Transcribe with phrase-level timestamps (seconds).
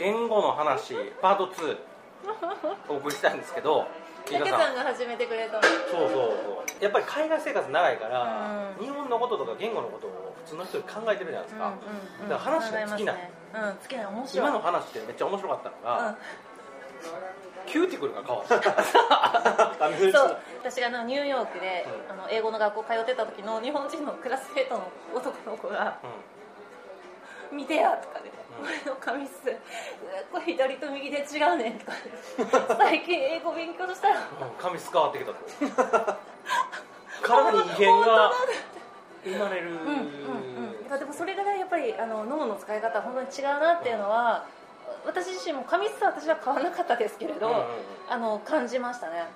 [0.00, 1.76] 言語の話パート2
[2.88, 3.86] お送りしたいんですけど
[4.24, 5.62] 竹さんが始めてくれたの。
[5.62, 6.84] そうそうそう。
[6.84, 8.22] やっぱり海外生活長いから、
[8.78, 8.84] うん。
[8.84, 11.72] 日本のこととか言語のことを普通の人より考えてるじゃないですか、うん
[12.22, 13.32] うんだから話が尽きない、ね。
[13.54, 14.06] うん尽きない。
[14.06, 14.48] 面白い。
[14.48, 16.16] 今の話ってめっちゃ面白かったのが、うん。
[17.66, 18.62] キューティクルが変わった。
[20.12, 20.36] そう。
[20.62, 22.20] 私があのニューヨークで、うん。
[22.20, 25.98] あの英語の学校通ってた時の日本人のクラスメートの男の子が
[27.50, 29.46] う「見てや」とかで「うん俺の髪質。
[29.46, 29.58] うわ
[30.32, 31.92] これ左と右で違うねん」とか。
[31.92, 34.14] で最近英語勉強したら。
[34.16, 34.26] んうん、
[34.58, 36.16] 髪質変わってきたと
[37.22, 38.32] 体に異変が
[39.24, 39.84] 生まれる、うんうん
[40.90, 40.98] うん。
[40.98, 44.44] でもそれぐらいやっぱりあの脳の使い方は本当に違うなっていうのは
[45.06, 47.66] 私自身も髪質は私は変わらなかったですけれど、うんうんうん。
[48.08, 49.26] あの感じましたね。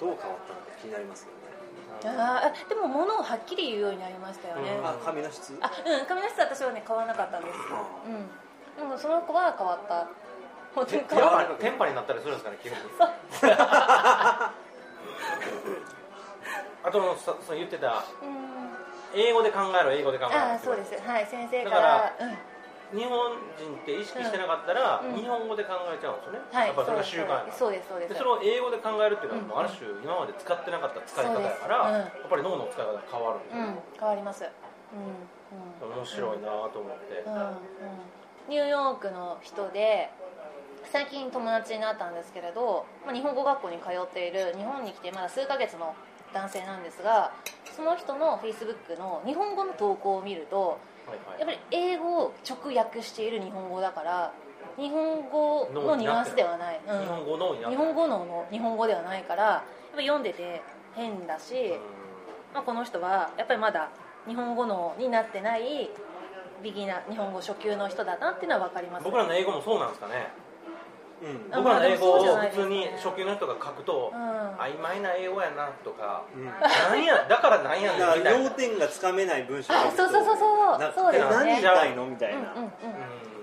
[0.00, 1.36] どう変わったのか気になりますよね。
[2.04, 4.86] あーでも物をはっきり言うようになりましたよね、うん。
[4.86, 5.56] あ髪の質？
[5.62, 7.58] あうん髪の質は私はね変わらなかったんです。
[8.06, 8.30] うん
[8.76, 10.08] でもその子は変わった。
[10.74, 12.76] 本当にテン変わっパテンパになったりするんですかね基本
[16.84, 18.04] あとのさその言ってた
[19.14, 20.92] 英語で考えろ英語で考えろああそうです。
[21.00, 22.12] はい先生かだから
[22.92, 25.16] 日本人って意識してなかったら、うん。
[25.16, 28.12] 日本語で考えちゃうんですよね、はいやっぱそれが習慣そうですそうです。
[28.14, 29.66] でそれを英語で考えるっていうのは、うん。
[29.66, 33.74] ある種今まで使ってなかった使い方やから、やっぱり脳の使い方が変わるん。
[33.74, 34.44] で変わります。
[35.82, 37.56] 面白いなと思って、うんうん
[38.48, 40.10] ニューヨークの人で
[40.92, 45.94] 最近友達になったんですけれど、まあ、日本語学校に通っている日本に来てまだ数ヶ月の
[46.32, 47.32] 男性なんですが
[47.74, 50.78] その人のフェイスブックの日本語の投稿を見ると
[51.38, 54.32] やっぱり英語を直訳している日本語だから
[54.76, 57.00] 日本語のニュアンスではない、うん。
[57.00, 59.62] 日本語の日本語のの日本語ではないからやっ
[59.94, 60.62] ぱ読んでて
[60.94, 61.78] 変だし、うん。
[62.54, 63.90] まあ、この人はやっぱりまだ
[64.26, 65.90] 日本語のになってない
[66.62, 69.04] ビギナー日本語初級の人だなっていうのは分かります。
[69.04, 70.28] 僕らの英語もそうなんですかね。
[71.22, 71.52] うん。
[71.52, 74.20] あ僕らの英語を普通に初級の人が書くと、うん。
[74.60, 76.44] 曖昧な英語やなとかうん。
[76.44, 78.30] なんやだからなんやねんみたいな。
[78.32, 80.78] 要点がつかめない文章あそうそうそうそう。
[80.78, 82.62] なんかそう何言いたいのみたいな、うんうんうん。
[82.62, 82.62] うう
[83.32, 83.35] ん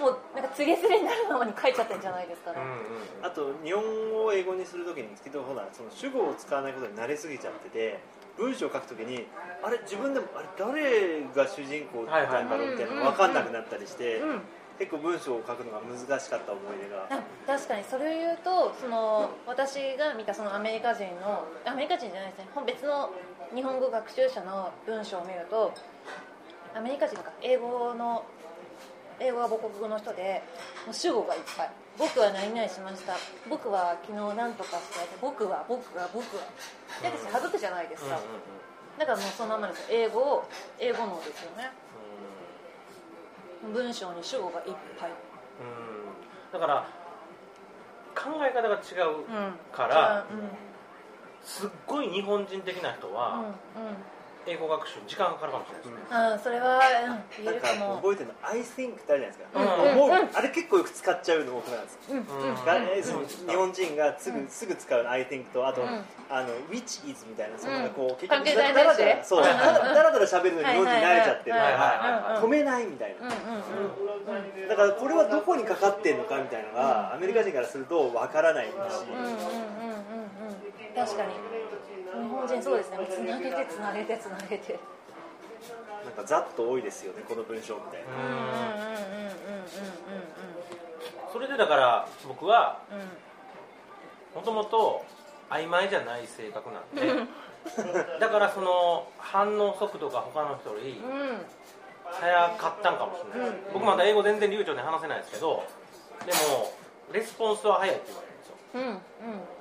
[0.00, 2.58] もうなんかつれづれになるままに書いちゃってるんじゃないですかね。
[2.58, 3.26] んうんうん。
[3.26, 8.00] あと日本語を英語にするときにですけどほらその主語を使わないことに慣れすぎちゃってて
[8.36, 9.26] 文章を書くときに
[9.62, 14.40] あれ自分でもあれ誰が主人公だったんだろうみたいなのが分かんなくなったりして、うん。
[14.80, 17.84] 結構文章を書くのが難しかった思い出があ確かに。
[17.84, 22.48] それを言うとその私が見たそのアメリカ人のアメリカ人じゃないですね。
[22.64, 23.10] 別の
[23.54, 25.74] 日本語学習者の文章を見ると
[26.74, 28.24] アメリカ人か英語の
[29.20, 30.42] 英語は母国語の人で
[30.86, 31.70] もう主語がいっぱい。
[31.98, 33.14] 僕は何々しました。
[33.48, 36.42] 僕は昨日何とかして僕は僕は僕は。
[37.02, 38.18] で私省くじゃないですか、
[38.98, 39.86] だからもうそのままですよ。
[39.90, 40.44] 英語を
[40.78, 41.70] 英語のですよね。
[43.72, 44.64] 文章に主語がいっ
[44.98, 45.10] ぱい。
[45.10, 46.52] うん。
[46.52, 46.86] だから
[48.14, 50.48] 考え方が違ううんからうん。
[51.42, 53.54] すっごい日本人的な人うんはうん
[54.46, 62.64] 英語学習に時間がかかるかもしれないですね、あそれは、うん、言なんかえるかも覚えてるの「I think」ってあるじゃないですか、うん思うあれ結構よく使っちゃうの僕なんですうんうんうん。
[62.64, 64.48] がえーそのうん日本人がすぐ,、うん。
[64.48, 66.04] すぐ使う I think とあと、うん。
[66.30, 67.88] あの which is みたいなそのなん。
[67.88, 69.40] かこう、うん結関係だらだらそう。
[69.40, 71.56] うんだらだら喋るのに日本人慣れちゃってる。
[71.56, 71.86] かはいはいら
[72.34, 72.42] はい。
[72.42, 73.16] 止めないみたい。
[73.20, 74.68] な、うんうんうん。
[74.68, 78.72] だからこれはどこにかかってんのかみたいなのが、アメリカ人からするとわからないし、
[80.94, 81.34] 確かに。
[81.34, 82.98] 日本人そうですね。
[83.08, 84.78] つなげてつなげてつなげて。
[86.04, 89.30] なんかざっと多いですよねこの文章みたいな、うんうんうんうんうんうん
[91.32, 92.80] それでだから僕は
[94.34, 95.04] もともと
[95.50, 97.26] 曖昧じゃない性格なんで
[98.18, 101.38] だからその反応速度が他の人よりうん。
[102.12, 103.56] 早かったんかもしれない、うん。
[103.74, 105.62] 僕まだ英語全然流暢に話せないですけど
[106.26, 106.72] でも
[107.12, 108.29] レスポンスは早いって言われるんですよ
[108.74, 108.96] うんうん。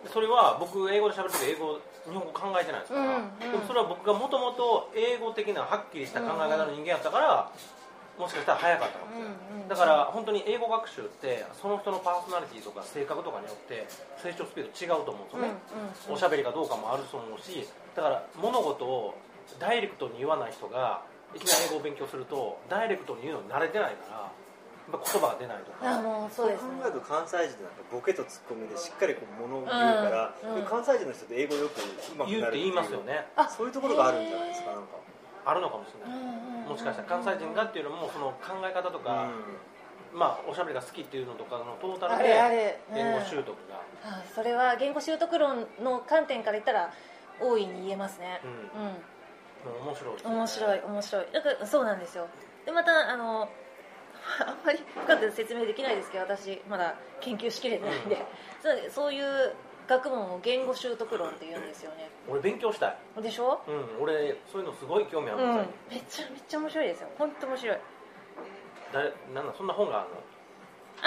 [0.04, 3.40] でそれは僕英語で喋る時英語日本語考えてないですから、うんうん。
[3.40, 7.52] でもそれは僕がもともと英語的なはっきりした考え方の人間やったから、
[8.18, 9.68] もしかしたら早かったかもしれない、うんうん。
[9.68, 15.50] だから本当に英語学習ってその人のパーソナリティとか性格とかによって成長スピード違うと思うんですよね、
[16.10, 19.16] うんおしゃべりかどうかもあると思うしだから物事を
[19.60, 21.02] ダイレクトに言わない人が
[21.36, 24.32] いきなり英語を勉強するとダイレクトに言うのに慣れてないから
[24.98, 26.82] 言葉が出ないとあかもうそうですね。
[26.82, 30.56] 考えると関西人なんかボケとツッコミでしっかりこう物を言うから、うん。
[30.56, 30.66] うん。
[30.66, 33.28] 関西人の人って英語よくうまくなる言うって言いますよね。
[33.36, 34.98] あそういうところがあるんじゃないですかなんか、
[35.46, 39.32] あるのかもしれない、うんうんうんもしかしたら関西人がっていうのもその考え方とか、
[40.14, 46.94] まあおしゃべりが好きっていうのとかのトータルあで言語習得が、あそれは言語習得論の観点から言ったら
[47.42, 48.40] 大いに言えますね。
[48.46, 49.88] うん。
[49.88, 50.22] 面白いね。
[50.26, 51.26] 面白い面白い。
[51.34, 52.28] だからそうなんですよ。
[52.66, 53.50] でまたあの
[55.20, 58.26] まり深く説明できないですけど私まだ研究しきれてないんで、
[58.62, 59.54] そうそういう
[59.88, 62.10] 学問を言語習得論って言うんですよね。
[62.30, 63.22] 俺勉強したい。
[63.24, 63.62] でしょ？
[63.68, 67.10] うん俺そういうのすごい興味あうんるんですよ、めっちゃめっちゃ面白いですよ。
[67.18, 67.78] 本当面白い。
[68.94, 70.16] 誰なんだそんな本があるの？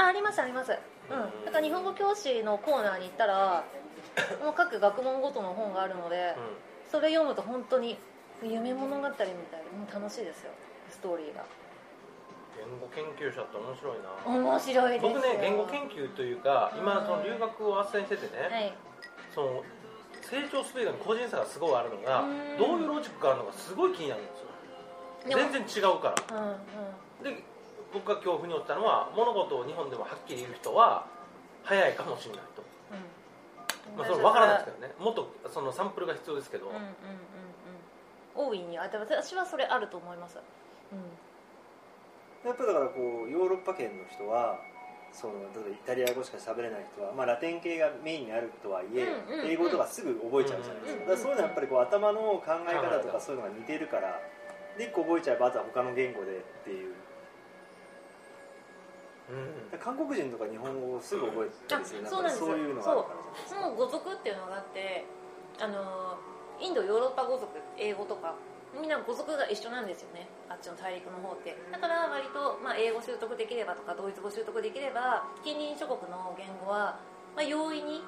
[0.03, 0.73] あありますあります。
[1.11, 1.45] うん。
[1.45, 3.65] だから日本語教師のコーナーに行ったら
[4.43, 6.35] もう各学問ごとの本があるので、
[6.91, 7.97] それ読むと本当に
[8.43, 10.51] 夢物語みたいでもう楽しいですよ。
[10.91, 11.45] ストーリーが
[12.57, 14.11] 言語研究者って面白いな。
[14.27, 15.13] 面白いですよ。
[15.13, 18.73] 僕ね言語研究というか今その留学を斡旋しててね、はい。
[19.35, 19.65] その
[20.23, 22.59] 成長スピードに個人差がすごいあるのがうん。
[22.59, 25.39] どういうロジックがあるのかすごい気になるんですよ。
[25.39, 26.39] 全然違うから。
[26.39, 27.35] うんうん。
[27.37, 27.43] で
[27.93, 31.07] 僕が恐怖に落ちたのは物事を日本でもはっきり言う人は
[31.63, 32.65] 早いかもしれないと、
[33.93, 33.99] うん。
[33.99, 34.95] まあ、それ分からないですけどね。
[34.99, 38.49] もっとそのサンプルが必要ですけど、うんうんうんうん。
[38.49, 38.79] 大いに。
[38.79, 40.95] あ私はそれあると思います、う
[42.45, 44.59] やっぱだからこうヨーロッパ圏の人は
[45.13, 49.51] その例えばイタリア語しか喋れない人は、まあ、ラテン系がメインにあるとはいえ、うんうんうん。
[49.51, 54.21] 英語とかすぐ覚えちゃうじゃないですか,、うんうんだからそういうのはやっぱりこう頭の考え方とかそういうのが似てるから
[54.79, 56.95] で1個覚えちゃえばあとは他の言語でっていう。
[59.81, 65.05] 韓国人とか日本語をすぐ覚えたりするあそうなんですそういうのがあるからじゃないですん、その語族っていうのがあって
[65.59, 66.19] あの
[66.61, 67.49] インドヨーロッパ語族
[67.79, 68.35] 英語とか
[68.73, 70.27] みんな語族が一緒なんですよね。
[70.49, 71.57] あっちの大陸の方って。
[71.71, 77.01] だから割と、まあ、英語習得できればとかドイツ語習得できれば近隣諸国の言語は、
[77.37, 78.01] まあ、容易に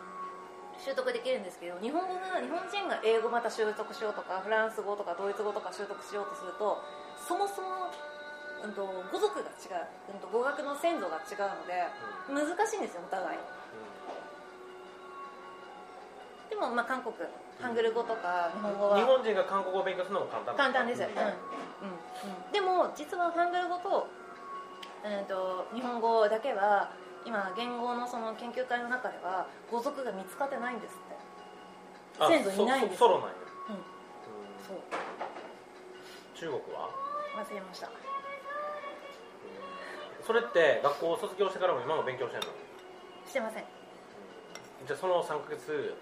[0.79, 6.83] 習得できるんですけど日本語が日本人が英語また習得しようとかフランス語とかドイツ語とか習得しようとすると
[7.15, 7.91] そもそも、
[8.65, 11.87] うん、と語族が違う、うん、と語学の先祖が違うので
[12.33, 13.39] 難しいんですよお互い
[16.55, 17.13] でもまあ韓国
[17.59, 18.97] ハングル語とか日本語は。
[18.97, 21.09] 日本人が韓国語を勉強するのも簡単簡単です、うん。
[21.09, 21.11] うん。
[21.11, 21.19] う
[22.49, 24.07] ん、でも実はハングル語と,、
[25.03, 26.95] うん、と日本語だけは
[27.27, 32.23] 今言語のその研究会の中では語族が見つかってないんですって。
[32.23, 32.99] あ先祖いないんです。
[32.99, 33.35] そソロなんや、
[33.71, 33.75] うん。
[33.75, 33.83] うん。
[34.63, 34.79] そう。
[36.39, 36.91] 中国は？
[37.35, 37.91] 忘れました。
[40.25, 42.47] それって学校を卒業してからも今も勉強してんの？
[43.27, 43.65] してません、
[44.87, 45.97] じゃあその3ヶ月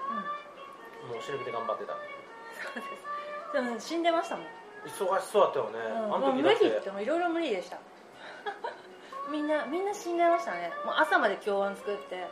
[1.06, 1.94] もう死ぬ気で頑張ってた。
[1.94, 3.12] そうです。
[3.52, 4.46] でも死んでましたもん、
[4.86, 7.78] 忙しそうだったよね、うん、あもう無理の時だってもいろいろ無理でした。
[9.30, 10.72] みんなみんな死んでましたね。
[10.84, 12.26] もう朝まで教案作って。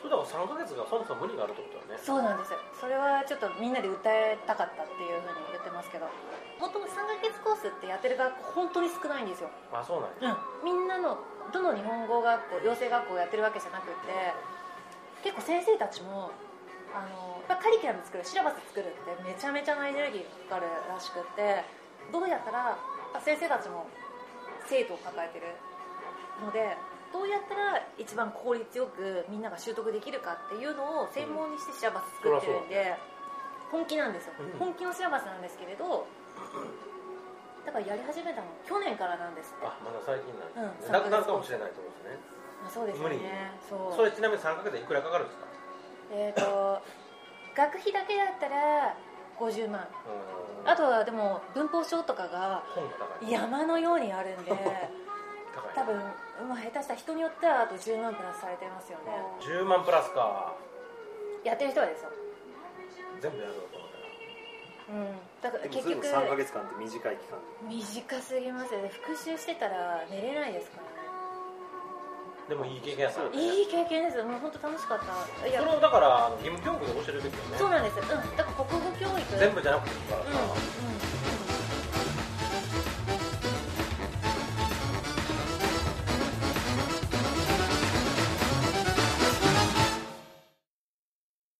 [0.00, 1.98] それだから3ヶ月がそもそも無理があるってことだよね。
[1.98, 2.58] そうなんですよ。
[2.80, 6.06] それはちょっとみんなで訴えたかったっていうふうに言ってますけど。
[6.60, 10.38] もともと3ヶ月コースってやってる学校本当に少ないんですよ、あそうなんや。
[10.62, 11.18] うん、みんなの
[11.52, 14.32] どの日本語学校養成学校をやってるわけじゃなくって
[15.24, 16.30] 結構先生たちも
[16.92, 21.64] あのやっぱカリキュラム作るシラバス作るってめちゃめちゃなエネルギーがかかるらしくって
[22.12, 22.76] どうやったら
[23.24, 23.88] 先生たちも
[24.68, 25.56] 生徒を抱えてる
[26.44, 26.76] ので
[27.10, 32.98] どうやったら一番効率よくみんなが習得できるかっていうのを専門にしてシラバス作ってるんで、
[33.70, 34.58] 本気なんですよ、うん。
[34.58, 36.06] 本気のシラバスなんですけれど
[37.64, 39.66] だからやり始めたの去年からなんですって。
[39.66, 42.18] あまだ最近なんうんですね、なくなるかもしれないってことですね
[42.66, 43.96] あそうですよ無理ねそう。
[43.96, 45.46] それちなみに3ヶ月でいくらかかるんですか？
[46.12, 46.80] えっ、と
[47.54, 48.94] 学費だけだったら
[49.38, 49.86] 50万。
[50.64, 50.70] うん。
[50.70, 52.62] あとはでも文法書とかが
[53.28, 54.50] 山のようにあるんで
[55.54, 55.96] 高い多分、
[56.48, 59.04] まあ、下手したら人によってはあと10万プラスされてますよね。
[59.40, 60.54] 10万プラスか。
[61.44, 62.10] やってる人はですよ。
[63.20, 64.98] 全部やろうと思ったら。
[64.98, 65.18] うん。
[65.42, 68.88] だから結局それも3ヶ月間って短い期間短すぎますよね。
[68.88, 70.93] 復習してたら寝れないですからね
[72.48, 73.38] でもいい経験やったよね。
[73.40, 74.22] いい経験です。
[74.22, 75.46] もう本当楽しかった。
[75.46, 75.60] いや。
[75.60, 77.58] それをだから義務教育で教えるべきよね。
[77.58, 79.38] そうなんです、うん、だから国語教育。
[79.38, 81.13] 全部じゃなくていいからさ、うんうん